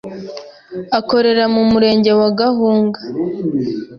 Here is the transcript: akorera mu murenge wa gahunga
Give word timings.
akorera 0.99 1.43
mu 1.53 1.61
murenge 1.71 2.11
wa 2.19 2.29
gahunga 2.39 2.99